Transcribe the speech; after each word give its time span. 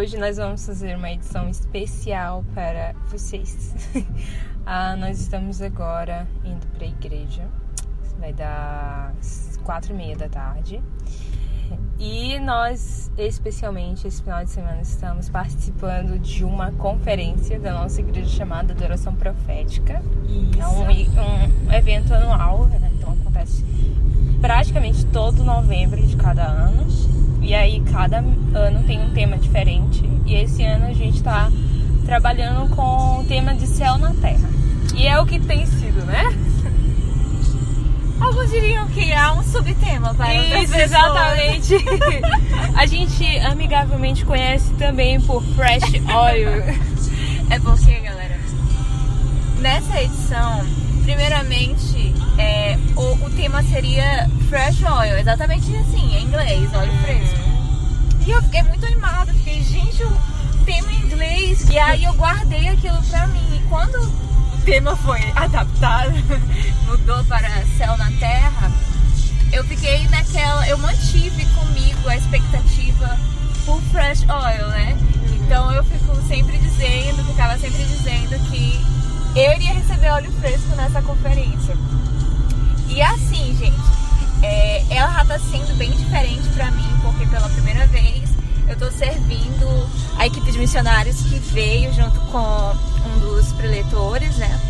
Hoje 0.00 0.16
nós 0.16 0.38
vamos 0.38 0.64
fazer 0.64 0.96
uma 0.96 1.10
edição 1.10 1.46
especial 1.50 2.42
para 2.54 2.94
vocês. 3.08 3.74
ah, 4.64 4.96
nós 4.96 5.20
estamos 5.20 5.60
agora 5.60 6.26
indo 6.42 6.66
para 6.68 6.86
a 6.86 6.88
igreja. 6.88 7.46
Vai 8.18 8.32
dar 8.32 9.12
quatro 9.62 9.92
e 9.92 9.94
meia 9.94 10.16
da 10.16 10.26
tarde. 10.26 10.82
E 11.98 12.38
nós, 12.38 13.12
especialmente 13.18 14.08
esse 14.08 14.22
final 14.22 14.42
de 14.42 14.48
semana, 14.48 14.80
estamos 14.80 15.28
participando 15.28 16.18
de 16.18 16.46
uma 16.46 16.72
conferência 16.72 17.60
da 17.60 17.74
nossa 17.74 18.00
igreja 18.00 18.30
chamada 18.38 18.72
Adoração 18.72 19.14
Profética. 19.14 20.02
Isso. 20.24 20.62
É 20.62 20.66
um, 20.66 21.68
um 21.68 21.72
evento 21.74 22.14
anual, 22.14 22.64
né? 22.68 22.90
então 22.96 23.12
acontece 23.12 23.62
praticamente 24.40 25.04
todo 25.04 25.44
novembro 25.44 26.00
de 26.00 26.16
cada 26.16 26.46
ano. 26.46 26.88
E 27.50 27.54
aí 27.54 27.80
cada 27.80 28.18
ano 28.18 28.84
tem 28.86 29.02
um 29.02 29.10
tema 29.10 29.36
diferente. 29.36 30.08
E 30.24 30.36
esse 30.36 30.62
ano 30.62 30.86
a 30.86 30.92
gente 30.92 31.16
está 31.16 31.50
trabalhando 32.06 32.70
com 32.76 33.18
o 33.18 33.24
tema 33.24 33.52
de 33.56 33.66
céu 33.66 33.98
na 33.98 34.14
terra. 34.14 34.48
E 34.94 35.08
é 35.08 35.18
o 35.18 35.26
que 35.26 35.40
tem 35.40 35.66
sido, 35.66 36.06
né? 36.06 36.32
Alguns 38.20 38.50
diriam 38.50 38.86
que 38.90 39.12
há 39.12 39.32
um 39.32 39.42
subtema 39.42 40.14
para 40.14 40.32
Isso, 40.32 40.76
exatamente. 40.76 41.74
a 42.72 42.86
gente 42.86 43.38
amigavelmente 43.40 44.24
conhece 44.24 44.72
também 44.74 45.20
por 45.20 45.42
Fresh 45.56 45.90
Oil. 45.92 46.50
é 47.50 47.58
porque, 47.58 47.94
galera, 47.98 48.38
nessa 49.58 50.00
edição, 50.00 50.64
primeiramente, 51.02 52.14
é, 52.38 52.78
o, 52.94 53.26
o 53.26 53.30
tema 53.30 53.60
seria 53.64 54.30
Fresh 54.48 54.84
Oil, 54.84 55.18
exatamente 55.18 55.74
assim, 55.74 56.16
em 56.16 56.22
inglês, 56.22 56.72
óleo 56.72 56.92
fresco. 57.02 57.39
E 58.26 58.30
eu 58.30 58.42
fiquei 58.42 58.62
muito 58.62 58.84
animada, 58.86 59.32
fiquei, 59.32 59.62
gente, 59.62 60.02
o 60.02 60.64
tema 60.64 60.92
em 60.92 61.02
inglês. 61.02 61.68
E 61.68 61.78
aí 61.78 62.04
eu 62.04 62.12
guardei 62.14 62.68
aquilo 62.68 63.02
pra 63.04 63.26
mim. 63.28 63.56
E 63.56 63.68
quando 63.68 63.96
o 63.96 64.58
tema 64.64 64.96
foi 64.96 65.20
adaptado, 65.34 66.12
mudou 66.86 67.24
para 67.24 67.48
Céu 67.76 67.96
na 67.96 68.10
Terra, 68.12 68.70
eu 69.52 69.64
fiquei 69.64 70.06
naquela. 70.08 70.68
Eu 70.68 70.78
mantive 70.78 71.44
comigo 71.46 72.08
a 72.08 72.16
expectativa 72.16 73.18
por 73.64 73.80
Fresh 73.92 74.22
Oil, 74.22 74.68
né? 74.68 74.96
Então 75.32 75.72
eu 75.72 75.82
fico 75.84 76.14
sempre 76.28 76.58
dizendo, 76.58 77.24
ficava 77.24 77.58
sempre 77.58 77.82
dizendo 77.84 78.38
que 78.50 78.80
eu 79.34 79.52
iria 79.52 79.72
receber 79.72 80.10
óleo 80.10 80.32
fresco 80.40 80.74
nessa 80.76 81.00
conferência. 81.02 81.76
E 82.88 83.00
assim, 83.00 83.56
gente, 83.56 83.80
é, 84.42 84.84
ela 84.90 85.12
já 85.12 85.24
tá 85.24 85.38
sendo 85.38 85.76
bem 85.76 85.90
diferente 85.92 86.48
para 86.50 86.70
mim, 86.70 86.88
porque 87.02 87.26
pela 87.26 87.48
primeira 87.48 87.86
vez 87.86 88.28
eu 88.68 88.76
tô 88.76 88.90
servindo 88.90 89.88
a 90.16 90.26
equipe 90.26 90.50
de 90.52 90.58
missionários 90.58 91.16
que 91.22 91.38
veio 91.38 91.92
junto 91.92 92.18
com 92.32 92.76
um 93.06 93.18
dos 93.20 93.52
preletores, 93.52 94.36
né? 94.36 94.60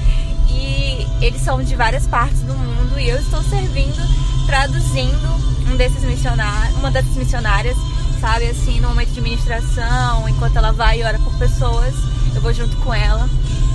E 0.48 1.06
eles 1.20 1.42
são 1.42 1.62
de 1.62 1.76
várias 1.76 2.06
partes 2.06 2.40
do 2.40 2.54
mundo 2.54 2.98
e 2.98 3.08
eu 3.08 3.18
estou 3.20 3.42
servindo, 3.42 4.00
traduzindo 4.46 5.28
um 5.70 5.76
desses 5.76 6.02
missionários, 6.02 6.76
uma 6.76 6.90
dessas 6.90 7.14
missionárias, 7.14 7.76
sabe, 8.20 8.46
assim, 8.46 8.80
no 8.80 8.88
momento 8.88 9.12
de 9.12 9.20
ministração, 9.20 10.28
enquanto 10.28 10.56
ela 10.56 10.72
vai 10.72 11.00
e 11.00 11.04
ora 11.04 11.18
por 11.18 11.32
pessoas, 11.34 11.94
eu 12.34 12.40
vou 12.40 12.52
junto 12.52 12.76
com 12.78 12.92
ela. 12.92 13.28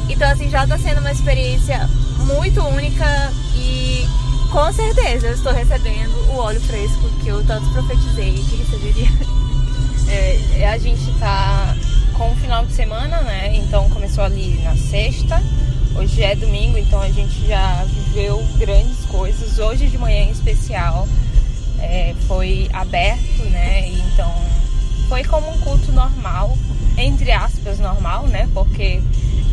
Então, 0.09 0.29
assim, 0.29 0.49
já 0.49 0.67
tá 0.67 0.77
sendo 0.77 0.99
uma 0.99 1.11
experiência 1.11 1.89
muito 2.25 2.61
única 2.61 3.31
e 3.55 4.07
com 4.55 4.71
certeza 4.71 5.27
eu 5.27 5.33
estou 5.33 5.51
recebendo 5.51 6.15
o 6.31 6.37
óleo 6.37 6.61
fresco 6.61 7.09
que 7.21 7.27
eu 7.27 7.43
tanto 7.45 7.69
profetizei 7.71 8.35
que 8.35 8.55
receberia. 8.55 9.11
É, 10.07 10.59
é, 10.59 10.69
a 10.69 10.77
gente 10.77 11.11
tá 11.19 11.75
com 12.13 12.31
o 12.31 12.35
final 12.35 12.63
de 12.63 12.73
semana, 12.73 13.21
né? 13.23 13.55
Então 13.55 13.89
começou 13.89 14.23
ali 14.23 14.61
na 14.63 14.75
sexta, 14.77 15.41
hoje 15.95 16.21
é 16.21 16.35
domingo, 16.35 16.77
então 16.77 17.01
a 17.01 17.09
gente 17.09 17.47
já 17.47 17.83
viveu 17.85 18.37
grandes 18.59 19.03
coisas. 19.05 19.57
Hoje 19.57 19.87
de 19.87 19.97
manhã 19.97 20.25
em 20.25 20.29
especial 20.29 21.07
é, 21.79 22.13
foi 22.27 22.69
aberto, 22.71 23.49
né? 23.49 23.89
Então 23.89 24.31
foi 25.09 25.23
como 25.23 25.49
um 25.49 25.57
culto 25.61 25.91
normal, 25.91 26.55
entre 26.95 27.31
aspas, 27.31 27.79
normal, 27.79 28.27
né? 28.27 28.47
Porque 28.53 29.01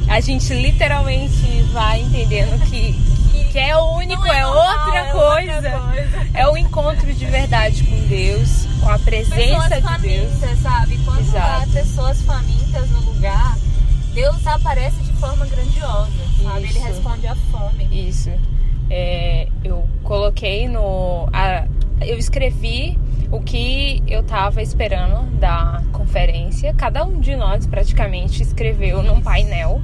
a 0.07 0.21
gente 0.21 0.53
literalmente 0.53 1.63
vai 1.73 2.03
entendendo 2.03 2.63
que 2.69 2.95
coisa. 5.47 5.57
outra 5.57 5.81
coisa. 5.93 6.29
É 6.35 6.49
o 6.49 6.57
encontro 6.57 7.13
de 7.13 7.27
verdade 7.27 7.85
com 7.85 8.07
Deus, 8.07 8.67
com 8.81 8.91
a 8.91 8.99
presença 8.99 9.69
pessoas 9.69 10.01
de 10.01 10.09
Deus. 10.09 10.61
sabe? 10.61 10.99
Quando 11.05 11.21
Exato. 11.21 11.63
há 11.63 11.73
pessoas 11.73 12.23
famintas 12.23 12.91
no 12.91 13.01
lugar, 13.01 13.57
Deus 14.15 14.47
aparece 14.47 14.97
de 15.03 15.13
forma 15.15 15.47
grandiosa, 15.47 16.11
sabe? 16.43 16.65
Isso. 16.67 16.79
Ele 16.79 16.87
responde 16.87 17.27
à 17.27 17.35
fome. 17.35 18.09
Isso. 18.09 18.31
É, 18.91 19.49
eu 19.65 19.89
coloquei 20.03 20.69
no. 20.69 21.29
A, 21.33 21.67
eu 22.01 22.19
escrevi 22.19 22.99
o 23.31 23.41
que 23.41 24.03
eu 24.07 24.21
estava 24.21 24.61
esperando 24.61 25.31
da 25.39 25.83
conferência. 25.93 26.75
Cada 26.75 27.05
um 27.05 27.21
de 27.21 27.35
nós 27.37 27.67
praticamente 27.67 28.43
escreveu 28.43 29.03
num 29.03 29.21
painel 29.21 29.81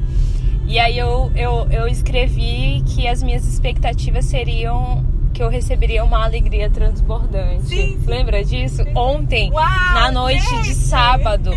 e 0.68 0.78
aí 0.78 0.98
eu, 0.98 1.32
eu, 1.34 1.66
eu 1.70 1.88
escrevi 1.88 2.82
que 2.84 3.08
as 3.08 3.22
minhas 3.22 3.46
expectativas 3.46 4.26
seriam 4.26 5.02
que 5.38 5.42
eu 5.44 5.48
receberia 5.48 6.02
uma 6.02 6.24
alegria 6.24 6.68
transbordante. 6.68 7.62
Sim, 7.68 7.96
sim. 8.00 8.04
Lembra 8.06 8.44
disso? 8.44 8.82
Sim. 8.82 8.92
Ontem, 8.96 9.52
Uau, 9.52 9.64
na 9.94 10.10
noite 10.10 10.44
gente. 10.44 10.64
de 10.64 10.74
sábado. 10.74 11.52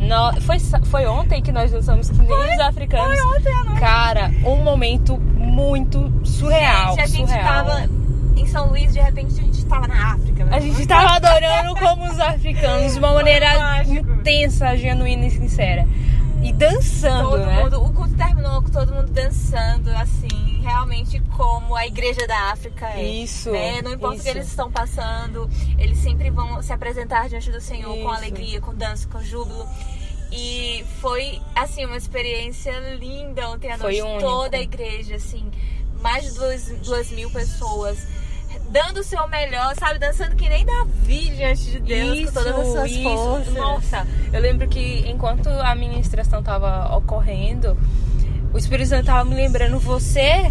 no, 0.00 0.40
foi, 0.40 0.58
foi 0.86 1.06
ontem 1.06 1.42
que 1.42 1.52
nós 1.52 1.70
dançamos 1.70 2.08
que 2.08 2.16
nem 2.16 2.26
foi, 2.26 2.54
os 2.54 2.60
africanos. 2.60 3.20
Foi 3.20 3.36
ontem 3.36 3.52
à 3.52 3.64
noite. 3.64 3.80
Cara, 3.80 4.30
um 4.42 4.56
momento 4.64 5.18
muito 5.18 6.10
surreal. 6.24 6.96
Gente, 6.96 7.00
a 7.00 7.06
gente 7.06 7.28
surreal. 7.28 7.66
tava 7.66 7.90
em 8.36 8.46
São 8.46 8.70
Luís, 8.70 8.90
de 8.90 9.00
repente 9.00 9.38
a 9.38 9.44
gente 9.44 9.66
tava 9.66 9.86
na 9.86 10.14
África. 10.14 10.42
Né? 10.46 10.56
A 10.56 10.60
gente 10.60 10.86
tava 10.86 11.16
adorando 11.16 11.74
como 11.74 12.06
os 12.10 12.18
africanos, 12.18 12.94
de 12.94 12.98
uma 12.98 13.12
maneira 13.12 13.84
intensa, 13.84 14.74
genuína 14.78 15.26
e 15.26 15.30
sincera. 15.30 15.86
E 16.42 16.54
dançando, 16.54 17.32
todo 17.32 17.44
né? 17.44 17.64
Mundo, 17.64 17.84
o 17.84 17.92
culto 17.92 18.14
terminou 18.14 18.62
com 18.62 18.70
todo 18.70 18.94
mundo 18.94 19.12
dançando, 19.12 19.90
assim, 19.90 20.49
realmente 20.60 21.20
como 21.36 21.74
a 21.74 21.86
igreja 21.86 22.26
da 22.26 22.50
África 22.50 22.86
é. 22.90 23.02
Isso. 23.02 23.50
Né? 23.50 23.82
Não 23.82 23.92
importa 23.92 24.16
isso. 24.16 24.22
o 24.22 24.24
que 24.24 24.38
eles 24.38 24.48
estão 24.48 24.70
passando, 24.70 25.48
eles 25.78 25.98
sempre 25.98 26.30
vão 26.30 26.62
se 26.62 26.72
apresentar 26.72 27.28
diante 27.28 27.50
do 27.50 27.60
Senhor 27.60 27.94
isso. 27.94 28.04
com 28.04 28.10
alegria, 28.10 28.60
com 28.60 28.74
dança, 28.74 29.08
com 29.08 29.20
júbilo. 29.22 29.66
E 30.32 30.84
foi, 31.00 31.40
assim, 31.56 31.84
uma 31.84 31.96
experiência 31.96 32.72
linda 32.94 33.48
ontem 33.50 33.72
à 33.72 33.76
noite. 33.76 34.00
Toda 34.20 34.56
a 34.56 34.60
igreja, 34.60 35.16
assim, 35.16 35.50
mais 36.00 36.24
de 36.24 36.34
duas, 36.34 36.68
duas 36.84 37.10
mil 37.10 37.30
pessoas 37.30 37.98
dando 38.70 39.00
o 39.00 39.02
seu 39.02 39.26
melhor, 39.28 39.74
sabe? 39.78 39.98
Dançando 39.98 40.36
que 40.36 40.48
nem 40.48 40.64
Davi 40.64 41.30
diante 41.30 41.64
de 41.70 41.80
Deus, 41.80 42.18
isso, 42.18 42.32
com 42.32 42.42
todas 42.42 42.58
as 42.58 42.66
suas 42.66 42.90
isso. 42.90 43.02
forças. 43.02 43.54
Nossa, 43.54 44.06
eu 44.32 44.40
lembro 44.40 44.68
que 44.68 45.04
enquanto 45.08 45.48
a 45.48 45.74
ministração 45.74 46.40
estava 46.40 46.96
ocorrendo, 46.96 47.76
o 48.52 48.58
Espírito 48.58 48.88
Santo 48.88 49.00
estava 49.00 49.24
me 49.24 49.34
lembrando, 49.34 49.78
você 49.78 50.50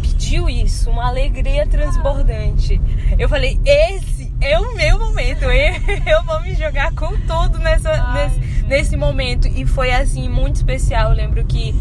pediu 0.00 0.48
isso, 0.48 0.90
uma 0.90 1.08
alegria 1.08 1.66
transbordante. 1.66 2.80
Eu 3.18 3.28
falei, 3.28 3.58
esse 3.64 4.32
é 4.40 4.58
o 4.58 4.74
meu 4.74 4.98
momento, 4.98 5.44
eu 6.06 6.22
vou 6.24 6.40
me 6.42 6.54
jogar 6.54 6.92
com 6.94 7.08
tudo 7.20 7.58
nessa, 7.58 7.90
Ai, 7.90 8.28
nesse, 8.28 8.64
nesse 8.64 8.96
momento. 8.96 9.48
E 9.48 9.66
foi 9.66 9.92
assim, 9.92 10.28
muito 10.28 10.56
especial. 10.56 11.10
Eu 11.10 11.16
lembro 11.16 11.44
que 11.44 11.74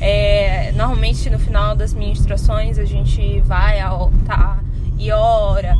é, 0.00 0.72
normalmente 0.72 1.30
no 1.30 1.38
final 1.38 1.74
das 1.74 1.94
ministrações 1.94 2.78
a 2.78 2.84
gente 2.84 3.40
vai 3.40 3.80
ao 3.80 4.02
altar 4.02 4.62
e 4.98 5.10
ora. 5.10 5.76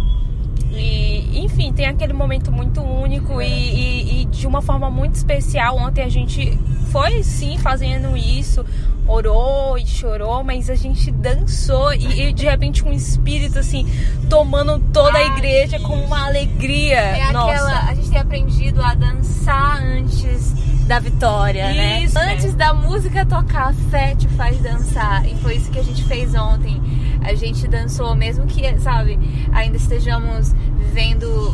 Enfim, 1.64 1.72
tem 1.72 1.86
aquele 1.86 2.12
momento 2.12 2.52
muito 2.52 2.82
único 2.82 3.40
e, 3.40 3.46
e, 3.46 4.22
e, 4.22 4.24
de 4.26 4.46
uma 4.46 4.60
forma 4.60 4.90
muito 4.90 5.14
especial. 5.14 5.78
Ontem 5.78 6.02
a 6.02 6.08
gente 6.08 6.58
foi 6.90 7.22
sim 7.22 7.56
fazendo 7.56 8.14
isso, 8.16 8.64
orou 9.06 9.78
e 9.78 9.86
chorou, 9.86 10.44
mas 10.44 10.68
a 10.68 10.74
gente 10.74 11.10
dançou 11.10 11.94
e, 11.94 12.28
e 12.28 12.32
de 12.32 12.44
repente 12.44 12.84
um 12.84 12.92
espírito 12.92 13.58
assim 13.58 13.86
tomando 14.28 14.78
toda 14.92 15.16
a 15.16 15.24
igreja 15.24 15.78
com 15.80 15.94
uma 15.94 16.26
alegria. 16.26 16.98
É 16.98 17.32
Nossa. 17.32 17.52
aquela, 17.52 17.90
a 17.90 17.94
gente 17.94 18.10
tem 18.10 18.20
aprendido 18.20 18.82
a 18.82 18.94
dançar 18.94 19.82
antes 19.82 20.52
da 20.86 20.98
vitória, 20.98 21.66
né? 21.68 22.02
isso, 22.02 22.14
né? 22.14 22.34
Antes 22.34 22.54
da 22.54 22.74
música 22.74 23.24
tocar, 23.24 23.70
a 23.70 23.72
fé 23.90 24.14
te 24.14 24.28
faz 24.28 24.60
dançar. 24.60 25.26
E 25.26 25.34
foi 25.36 25.56
isso 25.56 25.70
que 25.70 25.78
a 25.78 25.82
gente 25.82 26.04
fez 26.04 26.34
ontem 26.34 26.78
a 27.24 27.34
gente 27.34 27.66
dançou, 27.66 28.14
mesmo 28.14 28.46
que, 28.46 28.78
sabe, 28.78 29.18
ainda 29.50 29.78
estejamos 29.78 30.54
vivendo 30.94 31.52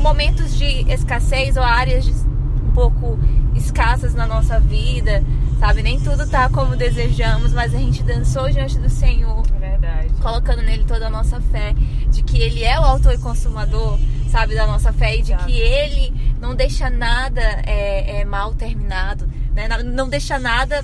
momentos 0.00 0.56
de 0.56 0.88
escassez 0.88 1.56
ou 1.56 1.62
áreas 1.64 2.06
um 2.06 2.70
pouco 2.72 3.18
escassas 3.56 4.14
na 4.14 4.28
nossa 4.28 4.60
vida, 4.60 5.24
sabe? 5.58 5.82
Nem 5.82 5.98
tudo 5.98 6.24
tá 6.28 6.48
como 6.48 6.76
desejamos, 6.76 7.52
mas 7.52 7.74
a 7.74 7.78
gente 7.78 8.04
dançou 8.04 8.48
diante 8.48 8.78
do 8.78 8.88
Senhor. 8.88 9.44
Verdade. 9.58 10.08
Colocando 10.22 10.62
nele 10.62 10.84
toda 10.84 11.08
a 11.08 11.10
nossa 11.10 11.40
fé, 11.40 11.74
de 12.10 12.22
que 12.22 12.40
ele 12.40 12.62
é 12.62 12.78
o 12.78 12.84
autor 12.84 13.14
e 13.14 13.18
consumador, 13.18 13.98
sabe, 14.30 14.54
da 14.54 14.68
nossa 14.68 14.92
fé 14.92 15.16
e 15.16 15.22
de 15.22 15.34
que 15.38 15.60
ele 15.60 16.14
não 16.40 16.54
deixa 16.54 16.88
nada 16.88 17.42
é, 17.66 18.20
é, 18.20 18.24
mal 18.24 18.54
terminado, 18.54 19.28
né? 19.52 19.66
Não 19.82 20.08
deixa 20.08 20.38
nada, 20.38 20.80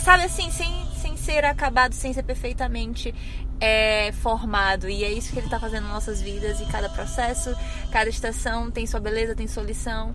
sabe 0.00 0.22
assim, 0.22 0.52
sem, 0.52 0.72
sem 1.02 1.16
ser 1.16 1.44
acabado, 1.44 1.94
sem 1.94 2.12
ser 2.12 2.22
perfeitamente 2.22 3.12
é, 3.60 4.10
formado. 4.12 4.88
E 4.88 5.04
é 5.04 5.12
isso 5.12 5.32
que 5.32 5.38
ele 5.38 5.46
está 5.46 5.60
fazendo 5.60 5.84
nas 5.84 5.92
nossas 5.92 6.22
vidas. 6.22 6.60
E 6.60 6.64
cada 6.66 6.88
processo, 6.88 7.54
cada 7.92 8.08
estação 8.08 8.70
tem 8.70 8.86
sua 8.86 9.00
beleza, 9.00 9.34
tem 9.34 9.46
sua 9.46 9.62
lição. 9.62 10.14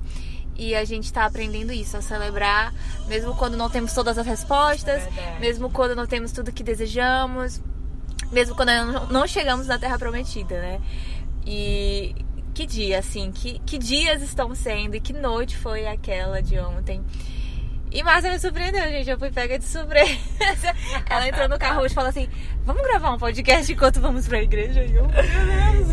E 0.57 0.73
a 0.73 0.85
gente 0.85 1.05
está 1.05 1.25
aprendendo 1.25 1.73
isso, 1.73 1.97
a 1.97 2.01
celebrar, 2.01 2.73
mesmo 3.07 3.35
quando 3.35 3.57
não 3.57 3.69
temos 3.69 3.93
todas 3.93 4.17
as 4.17 4.25
respostas, 4.25 5.03
é 5.03 5.37
mesmo 5.39 5.69
quando 5.69 5.95
não 5.95 6.07
temos 6.07 6.31
tudo 6.31 6.49
que 6.49 6.63
desejamos, 6.63 7.61
mesmo 8.31 8.55
quando 8.55 8.69
não 9.11 9.27
chegamos 9.27 9.67
na 9.67 9.77
Terra 9.77 9.99
Prometida, 9.99 10.61
né? 10.61 10.81
E 11.45 12.15
que 12.53 12.65
dia, 12.65 12.99
assim, 12.99 13.33
que, 13.33 13.59
que 13.65 13.77
dias 13.77 14.21
estão 14.21 14.55
sendo 14.55 14.95
e 14.95 15.01
que 15.01 15.11
noite 15.11 15.57
foi 15.57 15.85
aquela 15.87 16.41
de 16.41 16.57
ontem. 16.57 17.03
E 17.95 18.03
Márcia 18.03 18.29
me 18.29 18.37
surpreendeu, 18.37 18.81
gente. 18.89 19.09
Eu 19.09 19.17
fui 19.17 19.31
pega 19.31 19.57
de 19.57 19.63
surpresa. 19.63 20.11
Ela 21.09 21.29
entrou 21.29 21.47
no 21.47 21.57
carro 21.57 21.79
hoje 21.79 21.93
e 21.93 21.95
falou 21.95 22.09
assim: 22.09 22.27
Vamos 22.65 22.83
gravar 22.83 23.13
um 23.13 23.17
podcast 23.17 23.71
enquanto 23.71 24.01
vamos 24.01 24.27
pra 24.27 24.43
igreja? 24.43 24.83
E 24.83 24.93
eu, 24.93 25.07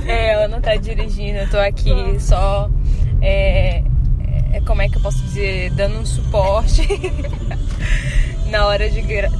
É, 0.04 0.32
ela 0.32 0.48
não 0.48 0.60
tá 0.60 0.74
dirigindo, 0.74 1.38
eu 1.38 1.48
tô 1.48 1.58
aqui 1.58 1.92
só. 2.18 2.68
É, 3.20 3.84
é, 4.52 4.60
como 4.66 4.82
é 4.82 4.88
que 4.88 4.96
eu 4.96 5.00
posso 5.00 5.22
dizer? 5.22 5.70
Dando 5.74 6.00
um 6.00 6.04
suporte 6.04 6.82
na 8.50 8.66
hora 8.66 8.90
de, 8.90 9.00
gra 9.02 9.30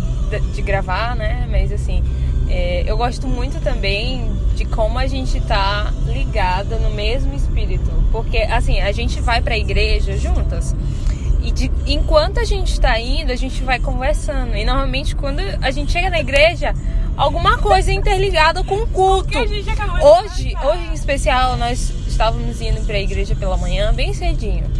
de 0.54 0.62
gravar, 0.62 1.16
né? 1.16 1.48
Mas 1.50 1.72
assim, 1.72 2.00
é, 2.48 2.84
eu 2.86 2.96
gosto 2.96 3.26
muito 3.26 3.60
também 3.60 4.30
de 4.54 4.64
como 4.66 5.00
a 5.00 5.08
gente 5.08 5.40
tá 5.40 5.92
ligada 6.06 6.78
no 6.78 6.90
mesmo 6.90 7.34
espírito. 7.34 7.90
Porque, 8.12 8.38
assim, 8.38 8.80
a 8.80 8.92
gente 8.92 9.20
vai 9.20 9.42
pra 9.42 9.58
igreja 9.58 10.16
juntas. 10.16 10.76
E 11.42 11.50
de, 11.50 11.70
enquanto 11.86 12.38
a 12.38 12.44
gente 12.44 12.72
está 12.72 12.98
indo, 13.00 13.32
a 13.32 13.36
gente 13.36 13.62
vai 13.64 13.80
conversando. 13.80 14.56
E 14.56 14.64
normalmente 14.64 15.14
quando 15.16 15.40
a 15.60 15.70
gente 15.70 15.90
chega 15.90 16.08
na 16.08 16.20
igreja, 16.20 16.72
alguma 17.16 17.58
coisa 17.58 17.90
é 17.90 17.94
interligada 17.94 18.62
com 18.62 18.76
o 18.76 18.86
culto. 18.86 19.36
Hoje, 19.38 20.54
hoje 20.62 20.82
em 20.84 20.92
especial, 20.94 21.56
nós 21.56 21.92
estávamos 22.06 22.60
indo 22.60 22.80
para 22.86 22.96
a 22.96 23.00
igreja 23.00 23.34
pela 23.34 23.56
manhã, 23.56 23.92
bem 23.92 24.14
cedinho. 24.14 24.70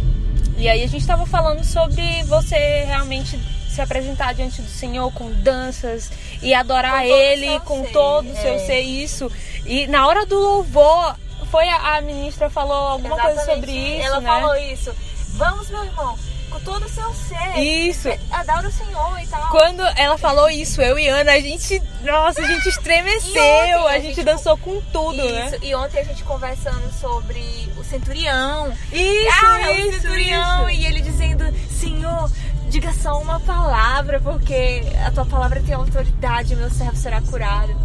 E 0.57 0.69
aí 0.69 0.83
a 0.83 0.87
gente 0.87 1.01
estava 1.01 1.25
falando 1.25 1.63
sobre 1.65 2.23
você 2.23 2.83
realmente 2.85 3.37
se 3.69 3.81
apresentar 3.81 4.33
diante 4.33 4.61
do 4.61 4.69
Senhor 4.69 5.11
com 5.11 5.31
danças 5.31 6.11
e 6.41 6.53
adorar 6.53 7.05
Ele 7.05 7.59
com 7.61 7.83
todo 7.85 8.31
o 8.31 8.35
seu 8.35 8.53
é. 8.53 8.59
ser 8.59 8.79
isso. 8.79 9.29
E 9.65 9.87
na 9.87 10.07
hora 10.07 10.25
do 10.25 10.39
louvor, 10.39 11.17
foi 11.51 11.67
a, 11.67 11.97
a 11.97 12.01
ministra 12.01 12.49
falou 12.49 12.73
alguma 12.73 13.15
Exatamente. 13.15 13.45
coisa 13.45 13.55
sobre 13.55 13.71
isso, 13.71 14.05
Ela 14.05 14.21
né? 14.21 14.27
falou 14.27 14.55
isso. 14.55 14.95
Vamos, 15.35 15.69
meu 15.69 15.83
irmão 15.83 16.17
com 16.53 16.59
todo 16.59 16.85
o 16.85 16.89
seu 16.89 17.11
ser. 17.13 17.59
Isso. 17.59 18.09
Adora 18.31 18.67
o 18.67 18.71
Senhor 18.71 19.19
e 19.19 19.27
tal. 19.27 19.49
Quando 19.49 19.81
ela 19.97 20.17
falou 20.17 20.49
isso, 20.49 20.81
eu 20.81 20.99
e 20.99 21.07
Ana, 21.07 21.33
a 21.33 21.39
gente, 21.39 21.81
nossa, 22.03 22.41
a 22.41 22.45
gente 22.45 22.69
estremeceu, 22.69 23.41
ontem, 23.41 23.87
a, 23.87 23.99
gente, 23.99 24.15
gente 24.15 24.23
dançou 24.23 24.55
com 24.57 24.79
tudo, 24.91 25.17
né? 25.17 25.45
isso. 25.45 25.51
né? 25.51 25.57
E 25.63 25.75
ontem 25.75 25.99
a 25.99 26.03
gente 26.03 26.23
conversando 26.23 26.91
sobre 26.93 27.41
o 27.77 27.83
centurião. 27.83 28.71
Isso, 28.91 29.45
ah, 29.45 29.71
isso, 29.71 29.89
o 29.89 30.01
centurião 30.01 30.69
isso. 30.69 30.81
e 30.81 30.85
ele 30.85 31.01
dizendo, 31.01 31.43
Senhor, 31.71 32.31
diga 32.69 32.93
só 32.93 33.19
uma 33.19 33.39
palavra, 33.39 34.19
porque 34.19 34.83
a 35.05 35.11
tua 35.11 35.25
palavra 35.25 35.61
tem 35.61 35.73
autoridade, 35.73 36.55
meu 36.55 36.69
servo 36.69 36.95
será 36.95 37.19
curado. 37.21 37.75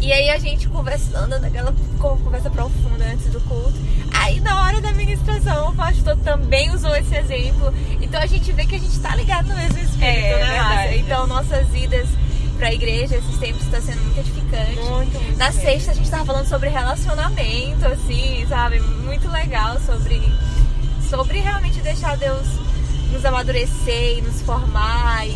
E 0.00 0.12
aí 0.12 0.30
a 0.30 0.38
gente 0.38 0.68
conversando 0.68 1.38
naquela 1.38 1.74
conversa 1.98 2.50
profunda 2.50 3.04
antes 3.04 3.26
do 3.26 3.40
culto. 3.40 3.74
Aí 4.12 4.40
na 4.40 4.62
hora 4.62 4.80
da 4.80 4.92
ministração 4.92 5.70
o 5.70 5.74
pastor 5.74 6.16
também 6.18 6.70
usou 6.70 6.94
esse 6.96 7.14
exemplo. 7.14 7.72
Então 8.00 8.20
a 8.20 8.26
gente 8.26 8.52
vê 8.52 8.66
que 8.66 8.76
a 8.76 8.78
gente 8.78 8.98
tá 9.00 9.14
ligado 9.14 9.48
no 9.48 9.56
mesmo 9.56 9.78
espírito, 9.78 10.04
é, 10.04 10.38
né, 10.38 10.96
Então 10.98 11.26
nossas 11.26 11.66
vidas 11.68 12.08
pra 12.60 12.72
igreja 12.74 13.16
esses 13.16 13.38
tempos 13.38 13.62
está 13.62 13.80
sendo 13.80 14.02
muito 14.02 14.20
edificante. 14.20 14.76
Muito, 14.76 15.18
muito 15.18 15.38
Na 15.38 15.50
sexta 15.50 15.92
a 15.92 15.94
gente 15.94 16.10
tava 16.10 16.26
falando 16.26 16.46
sobre 16.46 16.68
relacionamento, 16.68 17.86
assim, 17.86 18.44
sabe? 18.48 18.80
Muito 18.80 19.30
legal 19.30 19.80
sobre, 19.80 20.20
sobre 21.08 21.38
realmente 21.38 21.80
deixar 21.80 22.18
Deus 22.18 22.46
nos 23.10 23.24
amadurecer 23.24 24.18
e 24.18 24.22
nos 24.22 24.42
formar 24.42 25.26
e 25.26 25.32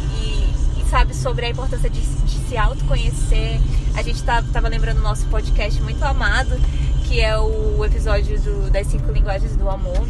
sabe, 0.94 1.12
sobre 1.12 1.46
a 1.46 1.50
importância 1.50 1.91
de, 1.91 2.00
de 2.00 2.49
se 2.49 2.56
autoconhecer 2.56 3.61
a 3.96 4.02
gente 4.02 4.23
tá, 4.23 4.44
tava 4.52 4.69
lembrando 4.69 4.99
o 4.99 5.02
nosso 5.02 5.26
podcast 5.26 5.82
muito 5.82 6.00
amado, 6.05 6.56
que 7.05 7.20
é 7.20 7.37
o 7.37 7.85
episódio 7.85 8.41
do, 8.41 8.70
das 8.70 8.87
cinco 8.87 9.11
linguagens 9.11 9.56
do 9.56 9.69
amor. 9.69 10.06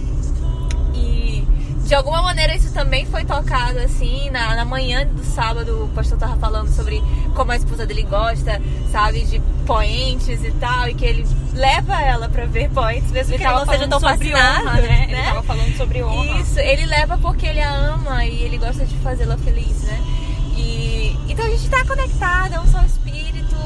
E 0.94 1.42
de 1.86 1.94
alguma 1.94 2.20
maneira 2.20 2.54
isso 2.54 2.70
também 2.72 3.06
foi 3.06 3.24
tocado 3.24 3.78
assim, 3.78 4.28
na, 4.28 4.54
na 4.56 4.64
manhã 4.66 5.06
do 5.06 5.24
sábado 5.24 5.84
o 5.84 5.88
pastor 5.88 6.18
tava 6.18 6.36
falando 6.36 6.68
sobre 6.68 7.02
como 7.34 7.50
a 7.52 7.56
esposa 7.56 7.86
dele 7.86 8.02
gosta, 8.02 8.60
sabe, 8.92 9.24
de 9.24 9.40
poentes 9.66 10.44
e 10.44 10.50
tal, 10.52 10.86
e 10.86 10.94
que 10.94 11.04
ele 11.06 11.26
leva 11.54 11.98
ela 11.98 12.28
para 12.28 12.44
ver 12.44 12.68
poentes, 12.68 13.10
mesmo 13.10 13.32
ele 13.32 13.42
que 13.42 13.46
ela 13.46 13.64
não 13.64 13.72
seja 13.72 13.88
tão 13.88 14.00
fascinada, 14.00 14.68
honra, 14.68 14.80
né? 14.82 14.88
né? 14.88 15.06
Ele 15.08 15.22
tava 15.22 15.42
falando 15.44 15.76
sobre 15.78 16.02
honra. 16.02 16.40
Isso, 16.40 16.60
ele 16.60 16.84
leva 16.84 17.16
porque 17.16 17.46
ele 17.46 17.62
a 17.62 17.72
ama 17.72 18.26
e 18.26 18.42
ele 18.42 18.58
gosta 18.58 18.84
de 18.84 18.94
fazê-la 18.96 19.38
feliz, 19.38 19.82
né? 19.82 20.23
E 20.56 21.16
então 21.28 21.44
a 21.44 21.48
gente 21.48 21.68
tá 21.68 21.84
conectada, 21.84 22.56
é 22.56 22.60
um 22.60 22.66
só 22.68 22.80
espírito 22.82 23.56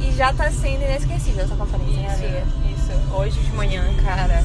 e 0.00 0.12
já 0.12 0.32
tá 0.32 0.50
sendo 0.50 0.82
inesquecível 0.82 1.44
essa 1.44 1.54
conferência. 1.54 2.10
Isso, 2.10 2.22
né, 2.22 2.46
isso. 2.72 3.14
Hoje 3.14 3.38
de 3.40 3.52
manhã, 3.52 3.84
cara, 4.02 4.42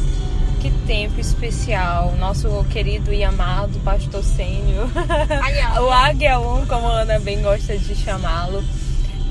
que 0.59 0.69
tempo 0.85 1.19
especial. 1.19 2.13
Nosso 2.17 2.63
querido 2.65 3.13
e 3.13 3.23
amado 3.23 3.79
pastor 3.79 4.23
Sênio, 4.23 4.83
o 5.81 5.89
Águia 5.91 6.39
1, 6.39 6.65
como 6.67 6.87
a 6.87 7.01
Ana 7.01 7.19
bem 7.19 7.41
gosta 7.41 7.77
de 7.77 7.95
chamá-lo, 7.95 8.63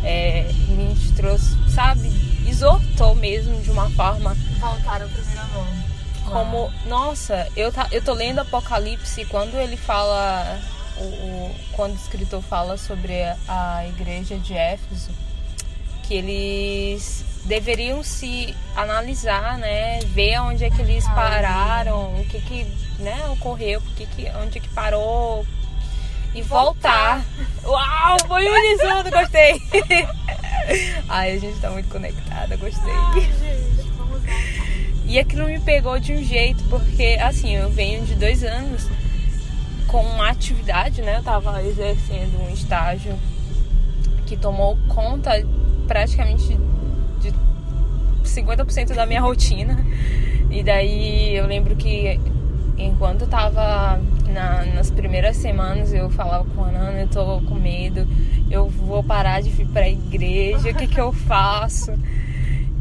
é, 0.03 0.51
ministrou, 0.69 1.39
sabe, 1.69 2.11
exortou 2.49 3.15
mesmo 3.15 3.61
de 3.61 3.71
uma 3.71 3.91
forma. 3.91 4.37
Voltaram 4.59 5.07
o 5.07 5.11
primeiro 5.11 5.41
amor. 5.41 5.67
Como, 6.25 6.73
nossa, 6.87 7.47
eu, 7.57 7.71
tá, 7.71 7.87
eu 7.93 8.03
tô 8.03 8.13
lendo 8.13 8.41
Apocalipse 8.41 9.25
quando 9.27 9.55
ele 9.57 9.77
fala 9.77 10.59
o, 10.99 11.05
o, 11.05 11.55
quando 11.73 11.93
o 11.93 11.97
escritor 11.97 12.43
fala 12.43 12.77
sobre 12.77 13.15
a 13.49 13.87
igreja 13.87 14.39
de 14.39 14.55
Éfeso, 14.55 15.11
que 16.03 16.15
eles 16.15 17.25
deveriam 17.45 18.03
se 18.03 18.57
analisar, 18.75 19.59
né, 19.59 20.01
ver 20.07 20.41
onde 20.41 20.65
é 20.65 20.71
que 20.71 20.83
eles 20.83 21.05
pararam, 21.09 22.21
o 22.21 22.25
que 22.27 22.41
que, 22.41 22.67
né, 22.99 23.29
ocorreu, 23.31 23.81
porque 23.81 24.07
que, 24.07 24.31
onde 24.43 24.59
é 24.59 24.61
que 24.61 24.69
parou 24.69 25.47
e 26.35 26.43
voltar. 26.43 27.25
voltar. 27.65 27.65
Uau, 27.65 28.17
foi 28.27 28.49
unisando, 28.49 29.11
gostei. 29.11 29.61
Ai, 31.09 31.33
a 31.33 31.39
gente 31.39 31.59
tá 31.61 31.71
muito 31.71 31.89
conectada, 31.89 32.57
gostei. 32.57 32.93
Ai, 32.93 33.21
gente, 33.21 33.91
vamos 33.97 34.25
lá. 34.25 34.33
E 35.07 35.19
aquilo 35.21 35.47
me 35.47 35.61
pegou 35.61 35.99
de 36.01 36.13
um 36.13 36.23
jeito, 36.23 36.63
porque 36.65 37.17
assim, 37.21 37.55
eu 37.55 37.71
venho 37.71 38.05
de 38.05 38.17
dois 38.17 38.43
anos 38.43 38.89
com 39.97 40.03
uma 40.03 40.29
atividade, 40.29 41.01
né? 41.01 41.17
Eu 41.17 41.23
tava 41.23 41.63
exercendo 41.63 42.39
um 42.47 42.53
estágio 42.53 43.15
que 44.27 44.37
tomou 44.37 44.77
conta 44.89 45.31
praticamente 45.89 46.55
de 47.19 47.33
50% 48.23 48.95
da 48.95 49.07
minha 49.07 49.23
rotina. 49.23 49.83
E 50.51 50.63
daí 50.63 51.35
eu 51.35 51.47
lembro 51.47 51.75
que 51.77 52.21
enquanto 52.77 53.23
eu 53.23 53.27
tava 53.27 53.99
na, 54.29 54.67
nas 54.67 54.91
primeiras 54.91 55.39
semanas, 55.39 55.95
eu 55.95 56.11
falava 56.11 56.45
com 56.55 56.63
a 56.63 56.69
Ana, 56.69 57.01
eu 57.01 57.09
tô 57.09 57.41
com 57.49 57.55
medo, 57.55 58.07
eu 58.51 58.69
vou 58.69 59.03
parar 59.03 59.41
de 59.41 59.49
vir 59.49 59.67
pra 59.67 59.89
igreja, 59.89 60.73
o 60.73 60.75
que 60.75 60.89
que 60.89 61.01
eu 61.01 61.11
faço? 61.11 61.95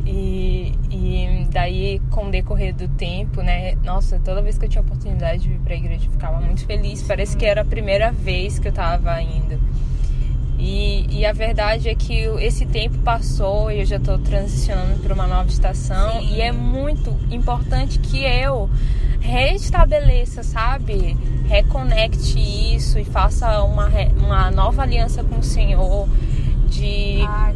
E, 0.05 0.71
e 0.91 1.47
daí, 1.49 2.01
com 2.11 2.27
o 2.27 2.31
decorrer 2.31 2.75
do 2.75 2.87
tempo, 2.87 3.41
né? 3.41 3.75
Nossa, 3.83 4.19
toda 4.19 4.41
vez 4.41 4.57
que 4.57 4.65
eu 4.65 4.69
tinha 4.69 4.81
oportunidade 4.81 5.43
de 5.43 5.49
vir 5.49 5.59
pra 5.59 5.75
igreja, 5.75 6.05
eu 6.05 6.11
ficava 6.11 6.39
muito 6.39 6.65
feliz. 6.65 7.01
Parece 7.03 7.35
que 7.35 7.45
era 7.45 7.61
a 7.61 7.65
primeira 7.65 8.11
vez 8.11 8.59
que 8.59 8.67
eu 8.67 8.73
tava 8.73 9.19
indo. 9.21 9.59
E, 10.57 11.05
e 11.09 11.25
a 11.25 11.33
verdade 11.33 11.89
é 11.89 11.95
que 11.95 12.23
esse 12.39 12.65
tempo 12.65 12.97
passou 12.99 13.71
e 13.71 13.79
eu 13.79 13.85
já 13.85 13.97
estou 13.97 14.17
transicionando 14.17 14.99
para 14.99 15.13
uma 15.13 15.27
nova 15.27 15.49
estação. 15.49 16.19
Sim. 16.19 16.35
E 16.35 16.41
é 16.41 16.51
muito 16.51 17.15
importante 17.29 17.99
que 17.99 18.23
eu 18.23 18.69
restabeleça, 19.19 20.43
sabe? 20.43 21.17
Reconecte 21.47 22.39
isso 22.75 22.99
e 22.99 23.03
faça 23.03 23.63
uma, 23.63 23.89
uma 24.17 24.51
nova 24.51 24.83
aliança 24.83 25.23
com 25.23 25.39
o 25.39 25.43
Senhor. 25.43 26.07
De. 26.69 27.21
Ai, 27.27 27.55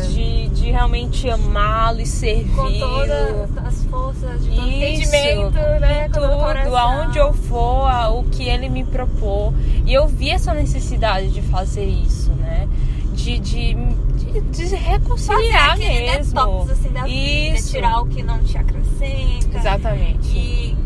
de, 0.00 0.48
de 0.48 0.70
realmente 0.70 1.28
amá-lo 1.28 2.00
e 2.00 2.06
servir. 2.06 2.54
Com 2.54 2.78
todas 2.78 3.58
as 3.58 3.84
forças 3.84 4.44
de 4.44 4.50
todo 4.50 4.68
entendimento, 4.68 5.58
né? 5.80 6.08
Tudo, 6.08 6.76
aonde 6.76 7.18
eu 7.18 7.32
for, 7.32 7.88
o 8.12 8.24
que 8.24 8.48
ele 8.48 8.68
me 8.68 8.84
propor. 8.84 9.52
E 9.86 9.92
eu 9.92 10.06
vi 10.06 10.30
essa 10.30 10.54
necessidade 10.54 11.30
de 11.30 11.42
fazer 11.42 11.84
isso, 11.84 12.30
né? 12.32 12.68
De, 13.12 13.38
de, 13.38 13.74
de, 13.74 14.40
de 14.40 14.74
reconciliar 14.74 15.70
fazer 15.70 15.88
mesmo. 15.88 16.34
Detox, 16.34 16.70
assim, 16.70 16.88
da 16.90 17.08
isso. 17.08 17.72
Vida, 17.72 17.86
tirar 17.86 18.00
o 18.00 18.06
que 18.06 18.22
não 18.22 18.42
te 18.42 18.58
acrescenta. 18.58 19.58
Exatamente. 19.58 20.36
E 20.36 20.76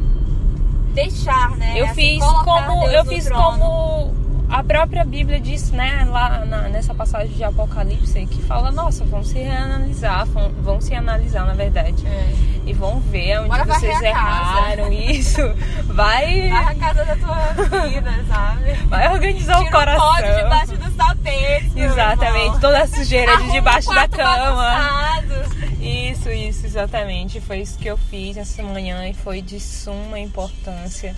deixar, 0.93 1.51
né? 1.57 1.75
Eu 1.77 1.87
assim, 1.87 1.95
fiz 1.95 2.25
como 2.25 2.87
eu 2.89 3.05
fiz 3.05 3.25
trono. 3.27 3.59
como 3.59 4.26
a 4.49 4.63
própria 4.63 5.05
Bíblia 5.05 5.41
diz, 5.41 5.71
né, 5.71 6.07
lá 6.09 6.45
na- 6.45 6.69
nessa 6.69 6.95
passagem 6.95 7.35
de 7.35 7.43
Apocalipse, 7.45 8.27
que 8.27 8.43
fala, 8.43 8.71
nossa, 8.71 9.05
vão 9.05 9.25
se 9.25 9.39
reanalisar, 9.39 10.25
vão, 10.27 10.51
vão 10.63 10.81
se 10.81 10.95
analisar, 10.95 11.45
na 11.47 11.55
verdade, 11.55 12.07
É. 12.07 12.33
e 12.65 12.73
vão 12.73 13.01
ver 13.01 13.41
onde 13.41 13.49
Bora 13.49 13.65
vocês 13.65 14.01
erraram, 14.03 14.91
isso. 14.93 15.41
Vai, 15.87 16.49
Vai 16.51 16.65
a 16.65 16.75
casa 16.77 17.05
da 17.05 17.17
tua 17.17 17.89
vida, 17.89 18.13
sabe? 18.29 18.73
vai 18.89 19.13
organizar 19.13 19.57
o 19.61 19.65
Tira 19.65 19.71
coração. 19.77 20.09
o 20.09 20.13
pó 20.15 20.21
de 20.21 20.37
debaixo 20.37 20.77
dos 20.77 20.95
tapetes. 20.95 21.77
Exatamente, 21.77 22.61
toda 22.61 22.83
a 22.83 22.87
sujeira 22.87 23.37
de 23.39 23.51
debaixo 23.53 23.93
da 23.95 24.07
cama. 24.09 24.55
bagunçado. 24.55 25.57
Isso, 25.81 26.31
isso, 26.31 26.67
exatamente. 26.67 27.41
Foi 27.41 27.59
isso 27.61 27.79
que 27.79 27.89
eu 27.89 27.97
fiz 27.97 28.37
essa 28.37 28.63
manhã 28.63 29.07
e 29.09 29.15
foi 29.15 29.41
de 29.43 29.61
suma 29.61 30.19
importância. 30.19 31.15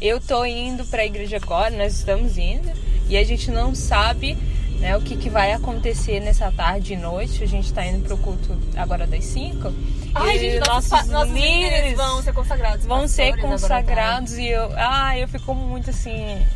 Eu 0.00 0.20
tô 0.20 0.44
indo 0.44 0.84
para 0.86 1.02
a 1.02 1.06
igreja 1.06 1.36
agora, 1.36 1.70
nós 1.76 1.94
estamos 1.94 2.36
indo, 2.36 2.70
e 3.08 3.16
a 3.16 3.24
gente 3.24 3.50
não 3.50 3.74
sabe 3.74 4.36
né, 4.78 4.96
o 4.96 5.00
que, 5.00 5.16
que 5.16 5.30
vai 5.30 5.52
acontecer 5.52 6.20
nessa 6.20 6.50
tarde 6.52 6.94
e 6.94 6.96
noite. 6.96 7.42
A 7.42 7.46
gente 7.46 7.72
tá 7.72 7.84
indo 7.84 8.04
pro 8.04 8.16
culto 8.18 8.58
agora 8.76 9.06
das 9.06 9.24
5. 9.24 9.72
Ai, 10.14 10.36
e 10.36 10.38
gente, 10.40 10.68
nossos, 10.68 10.90
nossos 10.90 11.10
nossos 11.10 11.32
líderes 11.34 11.96
vão 11.96 12.22
ser 12.22 12.32
consagrados. 12.32 12.86
vão 12.86 13.08
ser 13.08 13.40
consagrados 13.40 14.34
e 14.38 14.48
eu, 14.48 14.70
ah, 14.76 15.18
eu 15.18 15.28
fico 15.28 15.54
muito 15.54 15.90
assim 15.90 16.46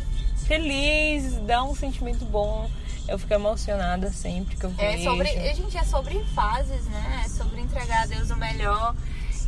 feliz, 0.47 1.35
dá 1.45 1.63
um 1.63 1.73
sentimento 1.75 2.25
bom. 2.25 2.69
Eu 3.07 3.17
fico 3.17 3.33
emocionada 3.33 4.09
sempre 4.11 4.55
que 4.55 4.63
eu 4.65 4.73
É 4.77 4.91
vejo. 4.91 5.03
sobre, 5.03 5.27
gente, 5.55 5.77
é 5.77 5.83
sobre 5.83 6.23
fases, 6.35 6.85
né? 6.85 7.23
É 7.25 7.29
sobre 7.29 7.61
entregar 7.61 8.03
a 8.03 8.05
Deus 8.05 8.29
o 8.29 8.37
melhor 8.37 8.95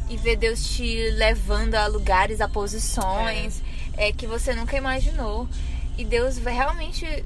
e 0.10 0.18
ver 0.18 0.36
Deus 0.36 0.68
te 0.70 1.10
levando 1.12 1.76
a 1.76 1.88
lugares, 1.88 2.42
a 2.42 2.48
posições 2.48 3.62
é. 3.62 3.73
Que 4.12 4.28
você 4.28 4.54
nunca 4.54 4.76
imaginou. 4.78 5.48
E 5.98 6.04
Deus 6.04 6.38
realmente. 6.38 7.24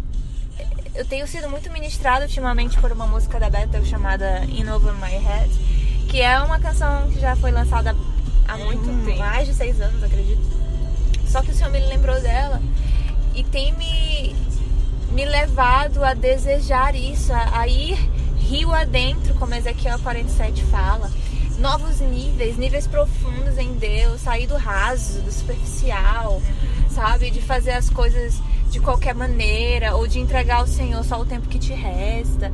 Eu 0.93 1.05
tenho 1.05 1.27
sido 1.27 1.47
muito 1.49 1.71
ministrada 1.71 2.25
ultimamente 2.25 2.77
por 2.79 2.91
uma 2.91 3.05
música 3.05 3.39
da 3.39 3.49
Bethel 3.49 3.85
chamada 3.85 4.43
In 4.45 4.67
Over 4.67 4.93
My 4.95 5.11
Head, 5.11 5.49
que 6.09 6.21
é 6.21 6.39
uma 6.39 6.59
canção 6.59 7.07
que 7.11 7.19
já 7.19 7.35
foi 7.35 7.51
lançada 7.51 7.95
há 8.47 8.57
muito 8.57 8.83
tempo. 9.05 9.19
mais 9.19 9.47
de 9.47 9.53
seis 9.53 9.79
anos, 9.79 10.03
acredito. 10.03 10.41
Só 11.27 11.41
que 11.41 11.51
o 11.51 11.53
Senhor 11.53 11.69
me 11.69 11.79
lembrou 11.79 12.19
dela 12.19 12.59
e 13.35 13.43
tem 13.43 13.73
me, 13.73 14.35
me 15.11 15.23
levado 15.25 16.03
a 16.03 16.15
desejar 16.15 16.95
isso, 16.95 17.31
a, 17.31 17.59
a 17.59 17.67
ir 17.67 17.97
rio 18.37 18.73
adentro, 18.73 19.35
como 19.35 19.53
Ezequiel 19.53 19.99
47 19.99 20.63
fala. 20.65 21.11
Novos 21.59 21.99
níveis, 21.99 22.55
níveis 22.57 22.85
profundos 22.87 23.57
em 23.57 23.73
Deus, 23.73 24.21
sair 24.21 24.45
do 24.47 24.55
raso, 24.57 25.21
do 25.21 25.31
superficial, 25.31 26.41
sabe? 26.91 27.31
De 27.31 27.41
fazer 27.41 27.71
as 27.71 27.89
coisas 27.89 28.35
de 28.69 28.79
qualquer 28.79 29.15
maneira, 29.15 29.95
ou 29.95 30.07
de 30.07 30.19
entregar 30.19 30.57
ao 30.57 30.67
Senhor 30.67 31.03
só 31.03 31.19
o 31.19 31.25
tempo 31.25 31.47
que 31.47 31.57
te 31.57 31.73
resta, 31.73 32.51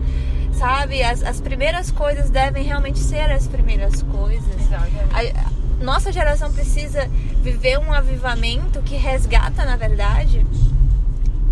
sabe? 0.58 1.04
As, 1.04 1.22
as 1.24 1.42
primeiras 1.42 1.92
coisas 1.92 2.30
devem 2.30 2.64
realmente 2.64 3.00
ser 3.00 3.30
as 3.32 3.48
primeiras 3.48 4.02
coisas. 4.04 4.56
Exatamente. 4.62 5.36
A- 5.38 5.50
a 5.82 5.84
nossa 5.84 6.12
geração 6.14 6.54
precisa 6.54 7.10
viver 7.42 7.78
um 7.80 7.92
avivamento 7.92 8.82
que 8.84 8.96
resgata, 8.96 9.66
na 9.66 9.76
verdade, 9.76 10.46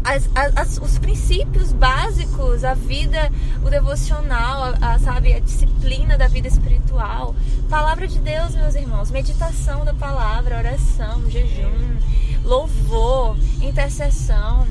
as- 0.04 0.30
as- 0.56 0.78
os 0.78 0.98
princípios 0.98 1.72
básicos, 1.72 2.64
a 2.64 2.74
vida, 2.74 3.32
o 3.64 3.70
devocional, 3.70 4.74
a, 4.82 4.94
a, 4.94 5.00
sabe, 5.00 5.34
a 5.34 5.40
disciplina 5.40 6.18
da 6.18 6.28
vida 6.28 6.48
espiritual. 6.48 7.36
Palavra 7.70 8.08
de 8.08 8.20
Deus, 8.20 8.56
meus 8.56 8.76
irmãos, 8.76 9.12
meditação 9.12 9.86
da 9.86 9.94
palavra, 9.94 10.58
oração, 10.58 11.30
jejum, 11.30 11.98
louvor, 12.44 13.38
intercessão, 13.62 14.68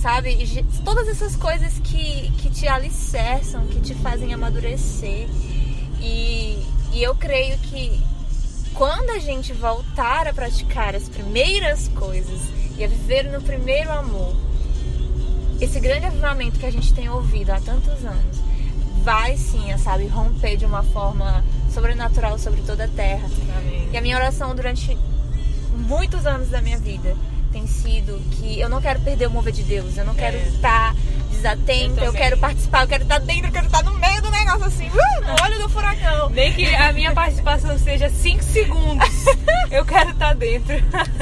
sabe? 0.00 0.64
Todas 0.84 1.08
essas 1.08 1.36
coisas 1.36 1.78
que, 1.80 2.30
que 2.38 2.50
te 2.50 2.66
alicerçam, 2.68 3.66
que 3.66 3.80
te 3.80 3.94
fazem 3.94 4.32
amadurecer. 4.32 5.28
E, 6.00 6.64
e 6.92 7.02
eu 7.02 7.14
creio 7.14 7.58
que 7.58 8.00
quando 8.72 9.10
a 9.10 9.18
gente 9.18 9.52
voltar 9.52 10.26
a 10.26 10.32
praticar 10.32 10.94
as 10.94 11.08
primeiras 11.08 11.88
coisas 11.88 12.40
e 12.78 12.84
a 12.84 12.88
viver 12.88 13.24
no 13.30 13.42
primeiro 13.42 13.90
amor, 13.92 14.34
esse 15.60 15.78
grande 15.80 16.06
avivamento 16.06 16.58
que 16.58 16.66
a 16.66 16.70
gente 16.72 16.92
tem 16.92 17.08
ouvido 17.08 17.50
há 17.50 17.60
tantos 17.60 18.04
anos 18.04 18.38
vai 19.02 19.36
sim, 19.36 19.76
sabe, 19.78 20.06
romper 20.06 20.56
de 20.56 20.64
uma 20.66 20.82
forma 20.82 21.42
sobrenatural 21.72 22.38
sobre 22.38 22.60
toda 22.62 22.84
a 22.84 22.88
terra. 22.88 23.28
Amém. 23.58 23.88
E 23.92 23.96
a 23.96 24.00
minha 24.00 24.16
oração 24.16 24.54
durante 24.54 24.96
muitos 25.74 26.26
anos 26.26 26.48
da 26.50 26.60
minha 26.60 26.76
vida 26.78 27.16
tem 27.52 27.66
sido 27.66 28.20
que 28.32 28.60
eu 28.60 28.68
não 28.68 28.80
quero 28.80 29.00
perder 29.00 29.26
o 29.26 29.30
mover 29.30 29.52
de 29.52 29.62
Deus, 29.62 29.96
eu 29.96 30.04
não 30.04 30.14
quero 30.14 30.36
É. 30.36 30.40
estar 30.48 30.94
desatenta, 31.30 32.00
Eu 32.00 32.06
eu, 32.06 32.12
também. 32.12 32.12
quero 32.22 32.38
participar, 32.38 32.82
eu 32.82 32.88
quero 32.88 33.02
estar 33.04 33.18
dentro, 33.18 33.46
eu 33.46 33.52
quero 33.52 33.66
estar 33.66 33.82
no 33.82 33.94
meio 33.98 34.20
do 34.22 34.30
negócio 34.30 34.64
assim, 34.64 34.86
uh, 34.88 35.26
no 35.26 35.42
olho 35.42 35.62
do 35.62 35.68
furacão. 35.70 36.28
Nem 36.30 36.52
que 36.52 36.66
a 36.74 36.92
minha 36.92 37.12
participação 37.12 37.76
seja 37.78 38.08
5 38.10 38.42
segundos. 38.44 39.08
Eu 39.70 39.84
quero 39.84 40.10
estar 40.10 40.34
dentro. 40.34 40.74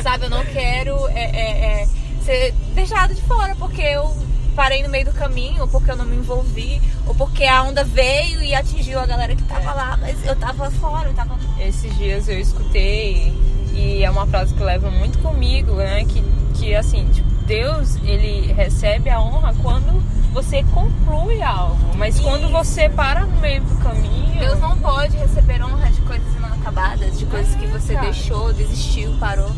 Sabe, 0.03 0.25
eu 0.25 0.31
não 0.31 0.43
quero 0.47 1.07
é, 1.09 1.21
é, 1.25 1.83
é, 1.83 1.89
ser 2.25 2.53
deixado 2.75 3.15
de 3.15 3.21
fora 3.23 3.55
porque 3.57 3.83
eu 3.83 4.11
parei 4.59 4.83
no 4.83 4.89
meio 4.89 5.05
do 5.05 5.13
caminho, 5.13 5.61
ou 5.63 5.69
porque 5.69 5.89
eu 5.89 5.97
não 5.97 6.05
me 6.05 6.17
envolvi, 6.17 6.83
ou 7.07 7.15
porque 7.15 7.45
a 7.45 7.63
onda 7.63 7.85
veio 7.85 8.43
e 8.43 8.57
atingiu 8.57 8.99
a 8.99 9.07
galera 9.07 9.37
que 9.37 9.43
tava 9.45 9.71
É. 9.71 9.73
lá, 9.73 9.97
mas 10.01 10.27
eu 10.27 10.35
tava 10.35 10.69
fora, 10.73 11.09
eu 11.09 11.15
tava. 11.15 11.39
Esses 11.61 11.97
dias 11.97 12.29
eu 12.29 12.41
escutei 12.41 13.33
e 13.73 14.03
é 14.03 14.11
uma 14.11 14.27
frase 14.27 14.53
que 14.53 14.61
leva 14.61 14.91
muito 14.91 15.17
comigo, 15.21 15.75
né? 15.77 16.05
Que, 16.07 16.25
que 16.55 16.75
assim, 16.75 17.09
tipo, 17.13 17.29
Deus 17.47 17.95
ele 18.03 18.53
recebe 18.53 19.09
a 19.11 19.21
honra 19.21 19.55
quando 19.63 20.03
você 20.33 20.65
conclui 20.75 21.41
algo, 21.41 21.79
mas 21.97 22.19
quando 22.19 22.43
Isso. 22.45 22.53
você 22.53 22.89
para 22.89 23.27
no 23.27 23.41
meio 23.41 23.63
do 23.63 23.77
caminho, 23.77 24.41
Deus 24.41 24.59
não 24.59 24.77
pode 24.79 25.17
receber 25.19 25.63
honra 25.63 25.89
de 25.89 26.01
coisas 26.01 26.35
inacabadas, 26.37 27.17
de 27.17 27.27
coisas 27.27 27.55
que 27.55 27.67
você 27.69 27.95
cara. 27.95 28.07
deixou, 28.07 28.53
desistiu, 28.53 29.13
parou. 29.21 29.53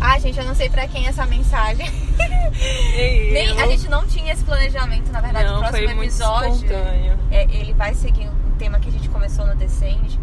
Ah, 0.00 0.18
gente, 0.18 0.38
eu 0.38 0.44
não 0.44 0.54
sei 0.54 0.68
pra 0.70 0.88
quem 0.88 1.06
é 1.06 1.10
essa 1.10 1.26
mensagem. 1.26 1.90
Nem, 3.32 3.60
a 3.60 3.66
gente 3.66 3.88
não 3.88 4.06
tinha 4.06 4.32
esse 4.32 4.44
planejamento, 4.44 5.12
na 5.12 5.20
verdade. 5.20 5.46
o 5.48 5.52
não 5.52 5.58
próximo 5.60 5.86
foi 5.86 5.94
muito 5.94 6.10
episódio. 6.10 6.54
espontâneo. 6.54 7.18
É, 7.30 7.42
ele 7.44 7.72
vai 7.74 7.94
seguir 7.94 8.28
um 8.28 8.50
tema 8.58 8.78
que 8.80 8.88
a 8.88 8.92
gente 8.92 9.08
começou 9.08 9.46
no 9.46 9.54
Descende. 9.56 10.18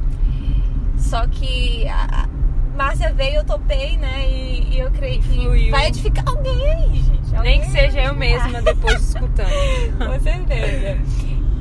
Só 0.97 1.25
que 1.27 1.87
a 1.87 2.27
Márcia 2.75 3.13
veio, 3.13 3.37
eu 3.37 3.43
topei, 3.43 3.97
né? 3.97 4.27
E, 4.29 4.75
e 4.75 4.79
eu 4.79 4.91
creio 4.91 5.21
que 5.21 5.29
Fluiu. 5.29 5.71
vai 5.71 5.87
edificar 5.87 6.27
alguém 6.27 6.69
aí, 6.71 6.95
gente. 6.95 7.29
Nem 7.29 7.37
Alguém 7.37 7.61
que 7.61 7.71
seja 7.71 8.01
eu 8.01 8.15
mesma 8.15 8.61
depois 8.61 9.01
escutando. 9.01 9.49
Com 9.97 10.19
certeza. 10.19 10.99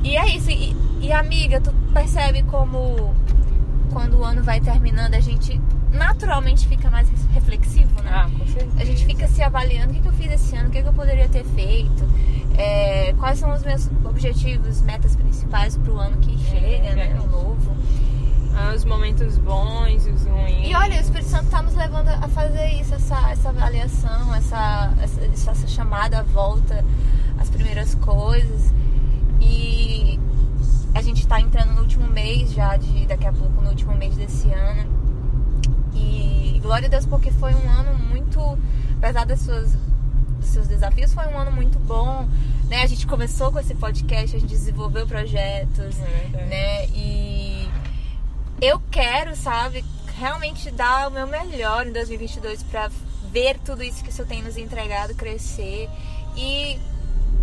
E 0.03 0.17
é 0.17 0.27
isso. 0.35 0.49
E, 0.51 0.75
e, 1.01 1.11
amiga, 1.11 1.59
tu 1.61 1.71
percebe 1.93 2.43
como 2.43 3.15
quando 3.91 4.19
o 4.19 4.23
ano 4.23 4.43
vai 4.43 4.59
terminando, 4.59 5.15
a 5.15 5.19
gente 5.19 5.59
naturalmente 5.91 6.67
fica 6.67 6.89
mais 6.89 7.09
reflexivo, 7.33 8.01
né? 8.03 8.11
Ah, 8.13 8.29
com 8.37 8.45
certeza. 8.45 8.66
A 8.79 8.85
gente 8.85 9.05
fica 9.05 9.27
se 9.27 9.41
avaliando 9.41 9.91
o 9.91 9.93
que, 9.95 10.01
que 10.01 10.07
eu 10.07 10.13
fiz 10.13 10.31
esse 10.31 10.55
ano, 10.55 10.69
o 10.69 10.71
que, 10.71 10.81
que 10.81 10.87
eu 10.87 10.93
poderia 10.93 11.27
ter 11.27 11.43
feito, 11.43 12.07
é, 12.57 13.13
quais 13.17 13.39
são 13.39 13.53
os 13.53 13.63
meus 13.63 13.89
objetivos, 14.05 14.81
metas 14.81 15.15
principais 15.15 15.77
para 15.77 15.91
o 15.91 15.97
ano 15.97 16.17
que 16.17 16.37
chega, 16.37 16.95
né? 16.95 17.07
verdade. 17.07 17.27
O 17.27 17.27
novo. 17.29 17.77
Ah, 18.59 18.73
os 18.75 18.83
momentos 18.85 19.37
bons 19.37 20.07
os 20.07 20.25
ruins. 20.25 20.67
E 20.67 20.73
olha, 20.73 20.97
o 20.97 20.99
Espírito 20.99 21.29
Santo 21.29 21.45
está 21.45 21.61
nos 21.61 21.75
levando 21.75 22.07
a 22.07 22.27
fazer 22.27 22.67
isso, 22.69 22.95
essa, 22.95 23.29
essa 23.29 23.49
avaliação, 23.49 24.33
essa, 24.33 24.93
essa, 24.99 25.51
essa 25.51 25.67
chamada 25.67 26.19
à 26.19 26.23
volta 26.23 26.83
às 27.39 27.51
primeiras 27.51 27.93
coisas. 27.95 28.73
E 29.39 30.19
a 30.95 31.01
gente 31.03 31.21
está 31.21 31.39
entrando 31.39 31.73
no 31.73 31.81
último 31.81 32.07
mês 32.07 32.51
já, 32.51 32.75
de 32.77 33.05
daqui 33.05 33.27
a 33.27 33.33
pouco, 33.33 33.61
no 33.61 33.69
último 33.69 33.95
mês 33.95 34.15
desse 34.15 34.51
ano. 34.51 34.96
E 35.97 36.59
glória 36.61 36.87
a 36.87 36.89
Deus, 36.89 37.05
porque 37.05 37.31
foi 37.31 37.53
um 37.53 37.69
ano 37.69 37.97
muito, 37.97 38.57
apesar 38.97 39.25
das 39.25 39.41
suas, 39.41 39.73
dos 40.39 40.49
seus 40.49 40.67
desafios, 40.67 41.13
foi 41.13 41.25
um 41.27 41.37
ano 41.37 41.51
muito 41.51 41.79
bom. 41.79 42.27
Né? 42.69 42.83
A 42.83 42.87
gente 42.87 43.07
começou 43.07 43.51
com 43.51 43.59
esse 43.59 43.73
podcast, 43.75 44.35
a 44.35 44.39
gente 44.39 44.51
desenvolveu 44.51 45.07
projetos, 45.07 45.97
É 45.99 46.45
né? 46.45 46.85
E 46.87 47.69
eu 48.61 48.81
quero, 48.91 49.35
sabe, 49.35 49.83
realmente 50.17 50.71
dar 50.71 51.07
o 51.07 51.11
meu 51.11 51.27
melhor 51.27 51.87
em 51.87 51.91
2022 51.91 52.63
para 52.63 52.89
ver 53.31 53.59
tudo 53.59 53.83
isso 53.83 54.03
que 54.03 54.09
o 54.09 54.13
Senhor 54.13 54.27
tem 54.27 54.41
nos 54.41 54.57
entregado 54.57 55.13
crescer 55.15 55.89
e 56.35 56.79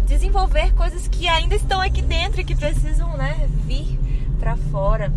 desenvolver 0.06 0.74
coisas 0.74 1.08
que 1.08 1.28
ainda 1.28 1.54
estão 1.54 1.80
aqui 1.80 2.02
dentro 2.02 2.40
e 2.40 2.44
que 2.44 2.54
precisam, 2.54 3.16
né, 3.16 3.48
vir 3.64 3.98
para 4.38 4.56
fora. 4.56 5.12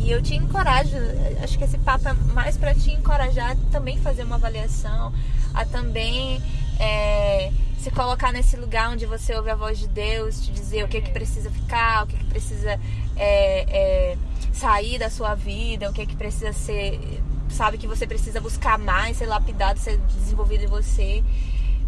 E 0.00 0.10
eu 0.10 0.22
te 0.22 0.34
encorajo, 0.34 0.96
acho 1.42 1.58
que 1.58 1.64
esse 1.64 1.78
papo 1.78 2.08
é 2.08 2.12
mais 2.32 2.56
para 2.56 2.74
te 2.74 2.90
encorajar 2.92 3.52
a 3.52 3.56
também 3.70 3.98
fazer 3.98 4.22
uma 4.22 4.36
avaliação, 4.36 5.12
a 5.52 5.64
também 5.64 6.40
é, 6.78 7.50
se 7.78 7.90
colocar 7.90 8.32
nesse 8.32 8.56
lugar 8.56 8.90
onde 8.90 9.06
você 9.06 9.34
ouve 9.34 9.50
a 9.50 9.54
voz 9.54 9.78
de 9.78 9.88
Deus, 9.88 10.40
te 10.40 10.50
dizer 10.50 10.84
o 10.84 10.88
que, 10.88 11.00
que 11.00 11.10
precisa 11.10 11.50
ficar, 11.50 12.04
o 12.04 12.06
que, 12.06 12.16
que 12.16 12.24
precisa 12.24 12.78
é, 13.16 13.66
é, 13.68 14.16
sair 14.52 14.98
da 14.98 15.10
sua 15.10 15.34
vida, 15.34 15.88
o 15.88 15.92
que, 15.92 16.06
que 16.06 16.16
precisa 16.16 16.52
ser, 16.52 17.00
sabe, 17.48 17.78
que 17.78 17.86
você 17.86 18.06
precisa 18.06 18.40
buscar 18.40 18.78
mais, 18.78 19.16
ser 19.16 19.26
lapidado, 19.26 19.78
ser 19.78 19.98
desenvolvido 19.98 20.64
em 20.64 20.68
você. 20.68 21.22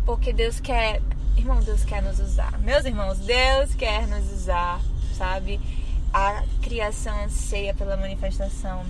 Porque 0.05 0.33
Deus 0.33 0.61
quer, 0.61 1.01
irmão, 1.37 1.61
Deus 1.61 1.85
quer 1.85 2.03
nos 2.03 2.19
usar. 2.19 2.59
Meus 2.61 2.85
irmãos, 2.85 3.19
Deus 3.19 3.75
quer 3.75 4.07
nos 4.07 4.33
usar, 4.33 4.81
sabe? 5.17 5.61
A 6.13 6.43
criação 6.61 7.25
anseia 7.25 7.73
pela 7.73 7.97
manifestação 7.97 8.85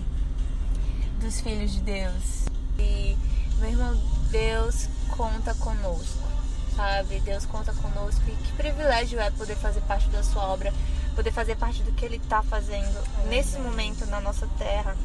dos 1.19 1.39
filhos 1.39 1.71
de 1.71 1.81
Deus. 1.81 2.45
E, 2.79 3.15
meu 3.59 3.69
irmão, 3.69 4.01
Deus 4.31 4.87
conta 5.09 5.53
conosco, 5.55 6.27
sabe? 6.75 7.19
Deus 7.19 7.45
conta 7.45 7.73
conosco 7.73 8.21
e 8.27 8.31
que 8.31 8.51
privilégio 8.53 9.19
é 9.19 9.29
poder 9.31 9.55
fazer 9.55 9.81
parte 9.81 10.09
da 10.09 10.23
sua 10.23 10.47
obra, 10.47 10.73
poder 11.15 11.31
fazer 11.31 11.55
parte 11.57 11.83
do 11.83 11.91
que 11.91 12.03
Ele 12.03 12.17
está 12.17 12.41
fazendo 12.41 12.97
é, 13.23 13.27
nesse 13.27 13.59
momento 13.59 14.05
na 14.07 14.19
nossa 14.19 14.47
terra, 14.57 14.95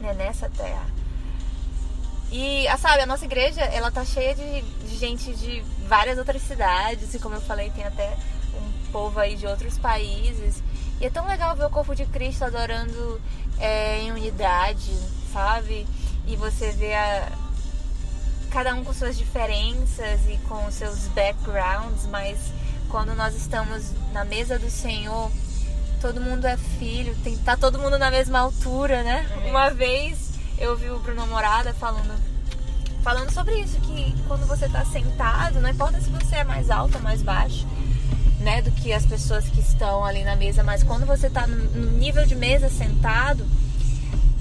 né? 0.00 0.12
nessa 0.14 0.50
terra. 0.50 0.86
E, 2.30 2.66
sabe, 2.78 3.02
a 3.02 3.06
nossa 3.06 3.24
igreja, 3.24 3.62
ela 3.62 3.90
tá 3.90 4.04
cheia 4.04 4.34
de, 4.34 4.60
de 4.60 4.96
gente 4.98 5.34
de 5.34 5.62
várias 5.88 6.18
outras 6.18 6.42
cidades, 6.42 7.14
e 7.14 7.18
como 7.18 7.36
eu 7.36 7.40
falei, 7.40 7.70
tem 7.70 7.84
até 7.84 8.14
um 8.54 8.92
povo 8.92 9.18
aí 9.18 9.34
de 9.34 9.46
outros 9.46 9.78
países. 9.78 10.62
E 11.00 11.06
é 11.06 11.10
tão 11.10 11.26
legal 11.26 11.54
ver 11.54 11.66
o 11.66 11.70
corpo 11.70 11.94
de 11.94 12.04
Cristo 12.06 12.44
adorando 12.44 13.20
é, 13.58 14.00
em 14.00 14.12
unidade, 14.12 14.92
sabe? 15.32 15.86
E 16.26 16.36
você 16.36 16.72
vê 16.72 16.94
a, 16.94 17.30
cada 18.50 18.74
um 18.74 18.82
com 18.82 18.92
suas 18.92 19.16
diferenças 19.16 20.20
e 20.28 20.36
com 20.48 20.70
seus 20.70 21.06
backgrounds, 21.08 22.06
mas 22.06 22.38
quando 22.88 23.14
nós 23.14 23.34
estamos 23.34 23.92
na 24.12 24.24
mesa 24.24 24.58
do 24.58 24.70
Senhor, 24.70 25.30
todo 26.00 26.20
mundo 26.20 26.46
é 26.46 26.56
filho, 26.56 27.14
tem, 27.22 27.36
tá 27.38 27.56
todo 27.56 27.78
mundo 27.78 27.98
na 27.98 28.10
mesma 28.10 28.40
altura, 28.40 29.02
né? 29.02 29.26
É. 29.44 29.50
Uma 29.50 29.70
vez 29.70 30.32
eu 30.58 30.76
vi 30.76 30.90
o 30.90 30.98
Bruno 30.98 31.26
Morada 31.26 31.72
falando 31.74 32.18
falando 33.02 33.30
sobre 33.30 33.54
isso 33.60 33.78
que 33.80 34.14
quando 34.26 34.46
você 34.46 34.66
está 34.66 34.84
sentado, 34.84 35.60
não 35.60 35.70
importa 35.70 36.00
se 36.00 36.10
você 36.10 36.36
é 36.36 36.44
mais 36.44 36.70
alto 36.70 36.96
ou 36.96 37.02
mais 37.02 37.22
baixo, 37.22 37.66
né, 38.40 38.62
do 38.62 38.70
que 38.70 38.92
as 38.92 39.04
pessoas 39.04 39.44
que 39.48 39.60
estão 39.60 40.04
ali 40.04 40.22
na 40.24 40.36
mesa, 40.36 40.62
mas 40.62 40.82
quando 40.82 41.04
você 41.04 41.26
está 41.26 41.46
no 41.46 41.92
nível 41.92 42.24
de 42.24 42.36
mesa 42.36 42.68
sentado, 42.68 43.44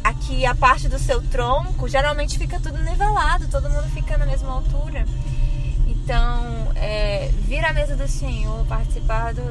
aqui 0.03 0.45
a 0.45 0.55
parte 0.55 0.87
do 0.87 0.97
seu 0.97 1.21
tronco, 1.21 1.87
geralmente 1.87 2.37
fica 2.37 2.59
tudo 2.59 2.81
nivelado, 2.83 3.47
todo 3.47 3.69
mundo 3.69 3.89
fica 3.93 4.17
na 4.17 4.25
mesma 4.25 4.53
altura. 4.53 5.05
Então, 5.87 6.71
é, 6.75 7.29
vir 7.45 7.65
à 7.65 7.73
mesa 7.73 7.95
do 7.95 8.07
Senhor, 8.07 8.65
participar 8.65 9.33
do, 9.33 9.43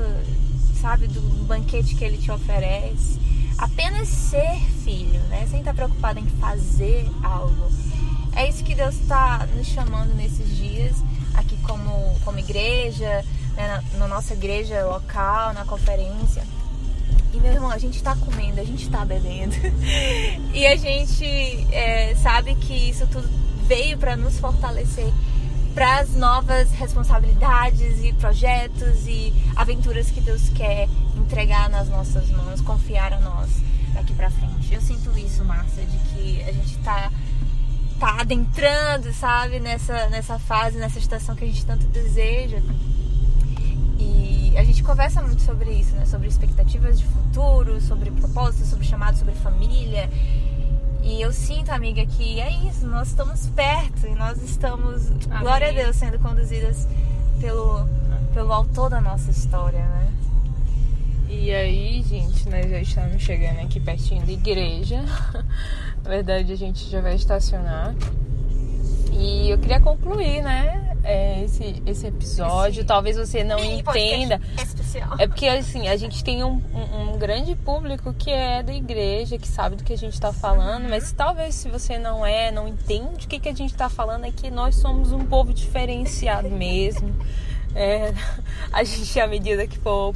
sabe, 0.81 1.07
do 1.07 1.21
banquete 1.45 1.95
que 1.95 2.05
Ele 2.05 2.17
te 2.17 2.31
oferece, 2.31 3.21
apenas 3.59 4.09
ser 4.09 4.59
filho, 4.83 5.21
né? 5.29 5.47
Sem 5.51 5.59
estar 5.59 5.75
preocupado 5.75 6.19
em 6.19 6.27
fazer 6.41 7.07
algo. 7.23 7.71
É 8.35 8.49
isso 8.49 8.65
que 8.65 8.75
Deus 8.75 8.95
está 8.95 9.47
nos 9.55 9.67
chamando 9.67 10.15
nesses 10.15 10.57
dias, 10.57 10.97
aqui 11.35 11.57
como, 11.59 12.19
como 12.25 12.39
igreja, 12.39 13.25
né? 13.57 13.83
na, 13.93 13.99
na 13.99 14.09
nossa 14.09 14.35
igreja 14.35 14.85
local, 14.87 15.53
na 15.53 15.65
conferência 15.65 16.43
e 17.37 17.41
meu 17.41 17.53
irmão, 17.53 17.71
a 17.71 17.77
gente 17.77 18.03
tá 18.03 18.17
comendo, 18.17 18.61
a 18.61 18.65
gente 18.65 18.89
tá 18.89 19.05
bebendo. 19.05 19.55
e 20.55 20.67
a 20.67 20.75
gente 20.75 21.25
é, 21.71 22.15
sabe 22.17 22.55
que 22.55 22.73
isso 22.73 23.07
tudo 23.09 23.29
veio 23.67 23.99
para 23.99 24.17
nos 24.17 24.39
fortalecer 24.39 25.13
para 25.75 25.99
as 25.99 26.15
novas 26.15 26.71
responsabilidades 26.73 28.03
e 28.03 28.11
projetos 28.15 29.07
e 29.07 29.31
aventuras 29.55 30.11
que 30.11 30.23
Deus 30.23 30.49
quer 30.49 30.89
entregar 31.15 31.69
nas 31.69 31.91
nossas 31.91 32.31
mãos, 32.31 32.63
confiar 32.63 33.13
a 33.13 33.21
nós 33.21 33.51
daqui 33.93 34.15
para 34.15 34.31
frente. 34.31 34.73
Eu 34.73 34.81
sinto 34.81 35.11
isso, 35.19 35.45
Márcia, 35.45 35.85
de 35.85 35.99
que 35.99 36.43
a 36.43 36.53
gente 36.53 36.79
tá 36.79 37.13
tá 38.01 38.21
adentrando, 38.21 39.13
sabe, 39.13 39.61
nessa 39.61 40.09
nessa 40.09 40.39
fase, 40.39 40.79
nessa 40.79 40.99
estação 40.99 41.37
que 41.37 41.45
a 41.45 41.47
gente 41.47 41.67
tanto 41.67 41.87
deseja 41.89 42.63
a 44.57 44.65
gente 44.65 44.83
conversa 44.83 45.23
muito 45.23 45.43
sobre 45.43 45.71
isso, 45.71 45.95
né? 45.95 46.07
Sobre 46.07 46.29
expectativas 46.29 46.99
de 46.99 47.05
futuro, 47.05 47.81
sobre 47.81 48.11
propósitos, 48.11 48.69
sobre 48.69 48.87
chamado, 48.87 49.17
sobre 49.19 49.35
família. 49.35 50.09
E 51.03 51.21
eu 51.21 51.33
sinto, 51.33 51.71
amiga, 51.71 52.05
que 52.07 52.41
é 52.41 52.51
isso, 52.69 52.87
nós 52.87 53.09
estamos 53.09 53.47
perto 53.51 54.07
e 54.07 54.15
nós 54.15 54.43
estamos, 54.43 55.11
Amém. 55.31 55.41
glória 55.41 55.69
a 55.69 55.73
Deus, 55.73 55.95
sendo 55.95 56.19
conduzidas 56.19 56.89
pelo, 57.41 57.87
pelo 58.35 58.53
autor 58.53 58.91
da 58.91 59.01
nossa 59.01 59.31
história, 59.31 59.79
né? 59.79 60.09
E 61.29 61.53
aí, 61.53 62.03
gente, 62.03 62.49
nós 62.49 62.69
já 62.71 62.81
estamos 62.81 63.23
chegando 63.23 63.61
aqui 63.61 63.79
pertinho 63.79 64.25
da 64.25 64.33
igreja. 64.33 65.03
Na 66.03 66.11
verdade, 66.11 66.53
a 66.53 66.57
gente 66.57 66.89
já 66.89 67.01
vai 67.01 67.15
estacionar. 67.15 67.95
E 69.13 69.51
eu 69.51 69.59
queria 69.59 69.81
concluir, 69.81 70.43
né? 70.43 70.96
É, 71.07 71.45
esse, 71.45 71.83
esse 71.87 72.07
episódio. 72.07 72.81
Esse 72.81 72.87
Talvez 72.87 73.17
você 73.17 73.45
não 73.45 73.63
entenda. 73.63 74.41
Especial. 74.57 75.15
É 75.19 75.27
porque 75.27 75.47
assim, 75.47 75.89
a 75.89 75.97
gente 75.97 76.23
tem 76.23 76.43
um, 76.43 76.61
um, 76.75 77.13
um, 77.13 77.19
grande 77.19 77.55
público 77.55 78.13
que 78.13 78.31
é 78.31 78.63
da 78.63 78.75
igreja, 78.75 79.39
que 79.39 79.47
sabe 79.47 79.77
do 79.77 79.85
que 79.85 79.93
a 79.93 79.97
gente 79.97 80.15
está 80.15 80.33
falando, 80.33 80.85
uhum. 80.85 80.91
mas 80.91 81.13
talvez 81.13 81.55
se 81.55 81.69
você 81.69 81.99
não 81.99 82.27
é, 82.27 82.51
não 82.51 82.67
entende 82.67 83.25
o 83.25 83.29
que, 83.29 83.39
que 83.39 83.49
a 83.49 83.55
gente 83.55 83.71
está 83.71 83.89
falando, 83.89 84.27
é 84.27 84.31
que 84.33 84.51
nós 84.51 84.75
somos 84.77 85.13
um 85.13 85.25
povo 85.25 85.55
diferenciado 85.55 86.51
mesmo. 86.51 87.15
É, 87.75 88.13
a 88.73 88.83
gente, 88.83 89.21
à 89.21 89.27
medida 89.27 89.67
que 89.67 89.79
for 89.79 90.15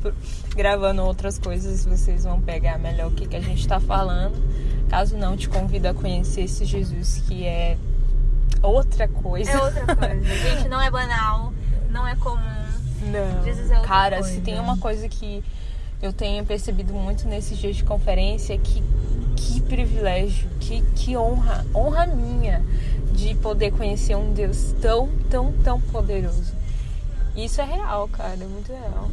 gravando 0.56 1.04
outras 1.04 1.38
coisas, 1.38 1.84
vocês 1.84 2.24
vão 2.24 2.40
pegar 2.40 2.78
melhor 2.78 3.08
o 3.08 3.10
que, 3.10 3.28
que 3.28 3.36
a 3.36 3.40
gente 3.40 3.60
está 3.60 3.78
falando. 3.78 4.34
Caso 4.88 5.16
não, 5.16 5.36
te 5.36 5.48
convido 5.48 5.86
a 5.86 5.94
conhecer 5.94 6.42
esse 6.42 6.64
Jesus 6.64 7.22
que 7.28 7.44
é 7.44 7.76
outra 8.62 9.08
coisa. 9.08 9.50
É 9.50 9.62
outra 9.62 9.96
coisa. 9.96 10.24
Gente, 10.36 10.68
não 10.68 10.80
é 10.80 10.90
banal, 10.90 11.52
não 11.90 12.06
é 12.06 12.14
comum. 12.16 12.38
Não. 13.02 13.44
Jesus 13.44 13.70
é 13.70 13.74
outra 13.74 13.88
Cara, 13.88 14.18
coisa. 14.18 14.34
se 14.34 14.40
tem 14.40 14.58
uma 14.58 14.76
coisa 14.76 15.08
que 15.08 15.42
eu 16.02 16.12
tenho 16.12 16.44
percebido 16.44 16.92
muito 16.92 17.26
nesses 17.26 17.58
dias 17.58 17.76
de 17.76 17.84
conferência, 17.84 18.54
é 18.54 18.58
que 18.58 18.82
que 19.40 19.60
privilégio, 19.62 20.48
que, 20.60 20.82
que 20.94 21.16
honra, 21.16 21.64
honra 21.74 22.06
minha 22.06 22.62
de 23.12 23.34
poder 23.36 23.72
conhecer 23.72 24.14
um 24.14 24.32
Deus 24.32 24.74
tão, 24.80 25.08
tão, 25.30 25.52
tão 25.64 25.80
poderoso. 25.80 26.52
Isso 27.34 27.60
é 27.60 27.64
real, 27.64 28.08
cara, 28.08 28.34
é 28.34 28.46
muito 28.46 28.70
real. 28.70 29.10